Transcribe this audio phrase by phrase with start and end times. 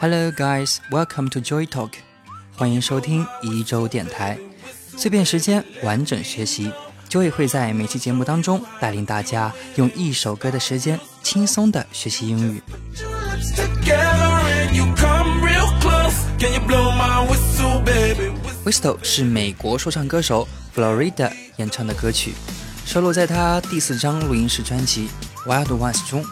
[0.00, 0.78] Hello, guys.
[0.92, 1.90] Welcome to Joy Talk.
[2.54, 4.38] 欢迎收听一周电台，
[4.96, 6.70] 碎片时间，完整学习。
[7.10, 12.62] Joy 会在每期节目当中带领大家用一首歌的时间轻松的学习英语。
[18.64, 22.34] Whistle 是美国说唱歌手 Florida 演唱的歌曲，
[22.86, 25.08] 收录在他第四张录音室专辑
[25.50, 26.24] 《Wild Ones》中，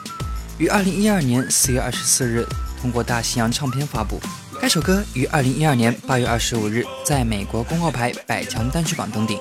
[0.57, 2.47] 于二零一二年四月二十四日
[2.81, 4.21] 通过大西洋唱片发布。
[4.61, 9.39] 该首歌于二零一二年八月二十五日在美国公告牌百强单曲榜登顶，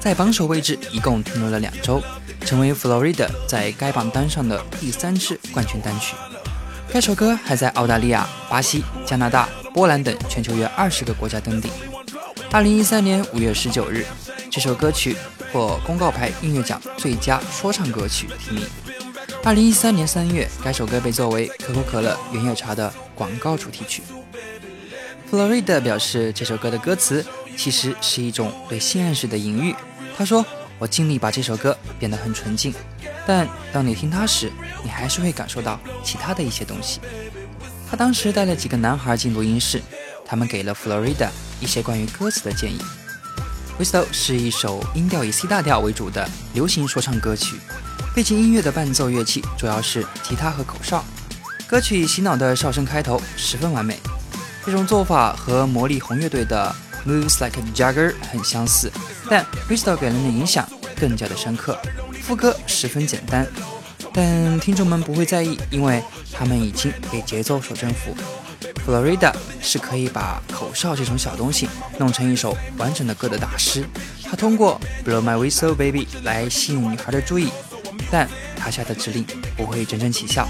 [0.00, 2.02] 在榜首位置一共停留了两周，
[2.40, 6.14] 成为 Florida 在该榜单上的第三支冠军单曲。
[6.92, 11.70] 该首歌还在澳大利亚、巴西、加拿大、波兰等全球约二十个国家登顶。
[12.50, 14.04] 二零一三年五月十九日，
[14.50, 15.16] 这首歌曲
[15.52, 18.64] 获公告牌音乐奖最佳说唱歌曲提名。
[19.46, 24.02] 二零一三年三月，该首歌被作为可口可乐原叶茶的广告主题曲。
[25.30, 27.24] Florida 表示，这首歌的歌词
[27.56, 29.72] 其实是一种对性暗示的隐喻。
[30.18, 30.44] 他说
[30.80, 32.74] ：“我尽力把这首歌变得很纯净，
[33.24, 34.50] 但当你听它时，
[34.82, 36.98] 你还是会感受到其他的一些东西。”
[37.88, 39.80] 他当时带了几个男孩进录音室，
[40.24, 41.28] 他们给了 Florida。
[41.60, 42.80] 一些关于歌词的建议。
[43.80, 47.54] 《Whistle》是一首音调以 C 大调为主的流行说唱歌曲，
[48.16, 51.04] 背景音乐的伴奏乐器主要是吉他和口哨。
[51.66, 53.98] 歌曲洗脑的哨声开头，十分完美。
[54.64, 56.74] 这种做法和魔力红乐队的
[57.06, 58.90] 《Moves Like a Jagger》很相似，
[59.28, 60.66] 但《Whistle》给人的影响
[60.98, 61.78] 更加的深刻。
[62.22, 63.46] 副歌十分简单，
[64.14, 68.16] 但听众们不会在意，因为他们已经被节奏所征服。
[68.86, 69.30] Florida
[69.60, 73.84] 是可以把口哨这种小东西弄成一首完整的歌的大师。
[74.24, 77.50] 他通过 Blow My Whistle Baby 来吸引女孩的注意，
[78.10, 79.24] 但他下的指令
[79.56, 80.48] 不会真正起效。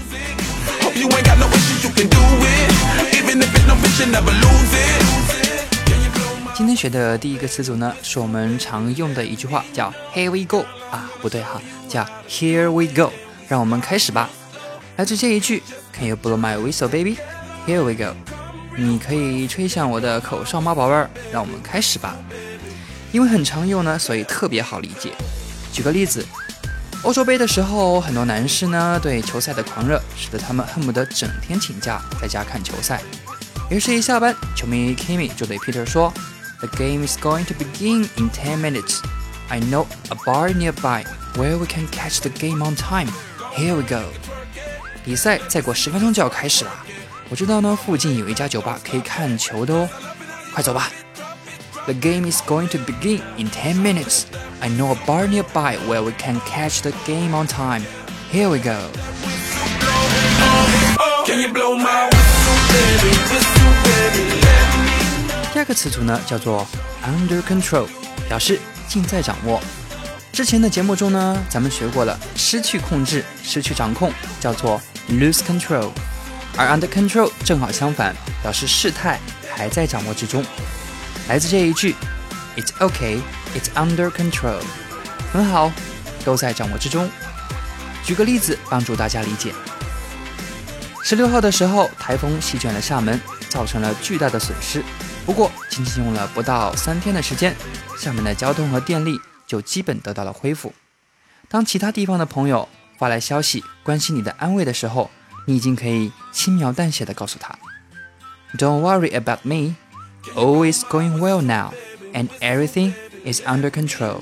[6.55, 13.11] 今天学的第一个词组呢，是我们常用的一句话，叫 Here we go 啊，不对哈，叫 Here we go。
[13.47, 14.29] 让我们开始吧。
[14.95, 15.61] 来自这一句
[15.93, 18.15] ，Can you blow my whistle, baby？Here we go，
[18.75, 21.09] 你可以吹响我的口哨吗，宝贝儿？
[21.31, 22.15] 让我们开始吧。
[23.11, 25.11] 因为很常用呢，所以特别好理解。
[25.71, 26.25] 举个例子，
[27.03, 33.01] 欧洲杯的时候，很多男士呢对球赛的狂热，使得他们恨不得整天请假在家看球赛。
[33.69, 36.11] 于是，一下班，球迷 Kimi 就对 Peter 说
[36.59, 38.99] ：“The game is going to begin in ten minutes.
[39.47, 41.05] I know a bar nearby
[41.35, 43.07] where we can catch the game on time.
[43.55, 44.03] Here we go。”
[45.05, 46.71] 比赛再过十分钟就要开始了。
[47.29, 49.89] 我知道呢，附近有一家酒吧可以看球的哦，
[50.53, 50.91] 快走吧。
[51.85, 54.23] The game is going to begin in ten minutes.
[54.60, 57.82] I know a bar nearby where we can catch the game on time.
[58.32, 58.76] Here we go.
[65.52, 66.66] 第二个词组呢，叫做
[67.04, 67.86] under control，
[68.28, 68.58] 表示
[68.88, 69.60] 尽在掌握。
[70.32, 74.80] 之前的节目中呢，咱们学过了，失去控制、失去掌控，叫做
[75.10, 75.90] lose control。
[76.56, 79.18] 而 under control 正好相反，表示事态
[79.54, 80.44] 还在掌握之中。
[81.28, 81.94] 来自这一句
[82.57, 83.21] ，It's okay,
[83.55, 84.61] it's under control，
[85.31, 85.71] 很好，
[86.25, 87.09] 都在掌握之中。
[88.03, 89.53] 举个例子帮助大家理解。
[91.03, 94.83] 十六号的时候，台风席卷了厦门，造成了巨大的损失。
[95.25, 97.55] 不过仅仅用了不到三天的时间，
[97.97, 100.73] 厦门的交通和电力就基本得到了恢复。
[101.47, 105.09] 当其他地方的朋友发来消息关心你的安慰的时候，
[105.45, 107.57] 你已经可以轻描淡写的告诉他
[108.57, 109.75] ，Don't worry about me,
[110.35, 111.73] all is going well now,
[112.16, 112.92] and everything
[113.24, 114.20] is under control。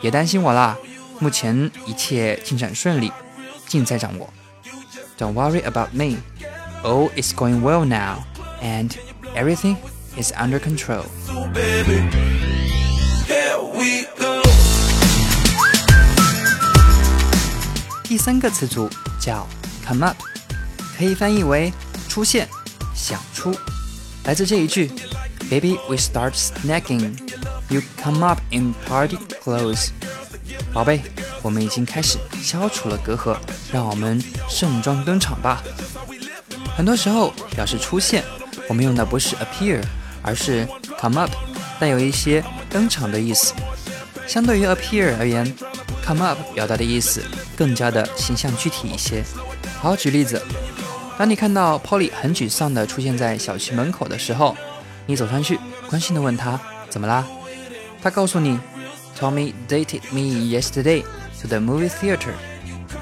[0.00, 0.76] 别担心我啦，
[1.18, 3.12] 目前一切进展顺利，
[3.66, 4.32] 尽在掌握。
[5.18, 6.18] Don't worry about me,
[6.82, 8.24] all is going well now,
[8.62, 8.90] and
[9.34, 9.76] everything
[10.16, 11.04] is under control。
[18.04, 18.88] 第三个词组
[19.20, 19.46] 叫。
[19.86, 20.16] Come up，
[20.96, 21.72] 可以翻译为
[22.08, 22.48] 出现、
[22.94, 23.52] 想出，
[24.22, 24.88] 来自这一句
[25.49, 27.17] ：Baby, we start snagging.
[27.69, 29.89] You come up in party clothes.
[30.73, 31.01] 宝贝，
[31.41, 33.37] 我们已经开始消除了隔阂，
[33.71, 35.63] 让我们盛装登场吧。
[36.75, 38.23] 很多时候表示出现，
[38.67, 39.81] 我们用的不是 appear，
[40.21, 40.67] 而是
[40.99, 41.31] come up，
[41.79, 43.53] 带有一些登场的意思。
[44.27, 45.55] 相对于 appear 而言
[46.05, 47.23] ，come up 表达的意思
[47.55, 49.23] 更加的形象具体一些。
[49.79, 50.41] 好，举例子，
[51.17, 54.57] 当你看到 Polly 很沮丧地出现在小区门口的时候，
[55.05, 55.59] 你走上去，
[55.89, 56.59] 关心地问他
[56.89, 57.25] 怎么啦？
[58.01, 58.59] 他告诉你
[59.19, 61.03] ，Tommy dated me yesterday
[61.41, 62.33] to the movie theater.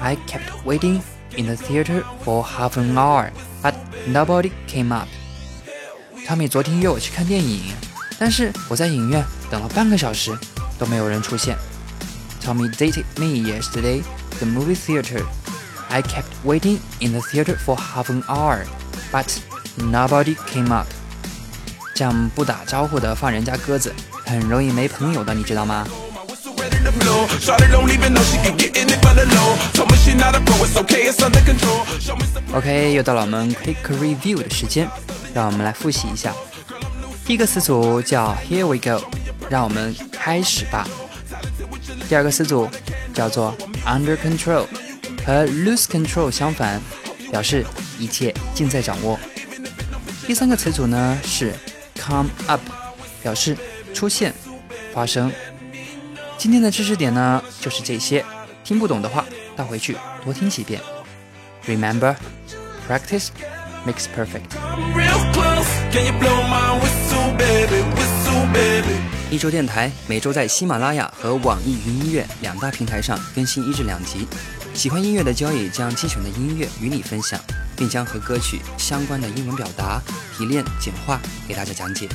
[0.00, 1.00] I kept waiting
[1.36, 3.30] in the theater for half an hour.
[3.64, 3.74] but
[4.06, 5.08] nobody came up.
[6.26, 7.72] Tommy 昨天约我去看电影，
[8.18, 10.36] 但是我在影院等了半个小时，
[10.78, 11.56] 都没有人出现。
[12.42, 14.02] Tommy dated me yesterday,
[14.38, 15.24] the movie theater.
[15.88, 18.66] I kept waiting in the theater for half an hour,
[19.10, 19.38] but
[19.76, 20.86] nobody came up.
[21.94, 23.94] 这样不打招呼的放人家鸽子，
[24.26, 25.86] 很容易没朋友的，你知道吗
[32.52, 34.88] ？OK，又到了我们 quick review 的时间，
[35.32, 36.32] 让我们来复习一下。
[37.24, 39.00] 第一个词组叫 Here we go，
[39.48, 40.88] 让我们开始吧。
[42.08, 42.68] 第二个词组
[43.14, 43.56] 叫做
[43.86, 44.66] Under control，
[45.24, 46.80] 和 Lose control 相反，
[47.30, 47.64] 表示
[48.00, 49.16] 一切尽在掌握。
[50.26, 51.54] 第三个词组呢是。
[52.06, 52.60] Come up，
[53.22, 53.56] 表示
[53.94, 54.34] 出现、
[54.92, 55.32] 发生。
[56.36, 58.22] 今天的知识点呢，就是这些。
[58.62, 59.24] 听不懂的话，
[59.56, 60.80] 倒回去多听几遍。
[61.66, 62.14] Remember,
[62.86, 63.28] practice
[63.86, 64.52] makes perfect。
[69.30, 74.28] 一周电台每周在喜马拉雅和网易云音乐两大平台上更新一至两集。
[74.74, 77.40] 喜欢音乐的交易将精选的音乐与你分享。
[77.76, 80.00] 并将和歌曲相关的英文表达
[80.36, 82.08] 提炼简化给大家讲解。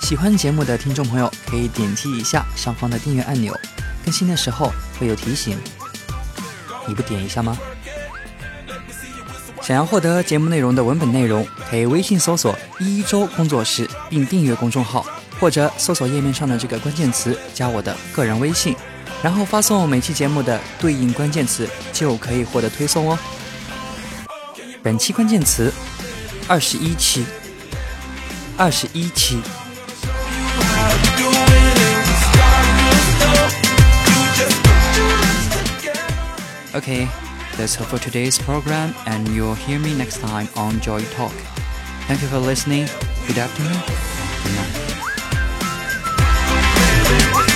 [0.00, 3.54] 喜欢节目的听众朋友可以点击一下上方的订阅按钮，
[4.04, 5.58] 更新的时候会有提醒。
[6.86, 7.58] 你不点一下吗？
[9.60, 15.06] 想要获得节目内容的文本内容，可以微信搜索“一周工作室”并订阅公众号，
[15.38, 18.74] 或者搜索页面上的这个关键词加我的个人微信，
[19.23, 23.17] 然后发送每期节目的对应关键词，就可以获得推送哦。
[24.83, 25.73] 本期关键词：
[26.47, 27.25] 二十一期，
[28.57, 29.41] 二十一期。
[36.73, 37.07] Okay,
[37.57, 41.31] that's all for today's program, and you'll hear me next time on Joy Talk.
[42.07, 42.87] Thank you for listening.
[43.27, 43.81] Good afternoon.
[44.43, 44.53] Good
[47.47, 47.48] night.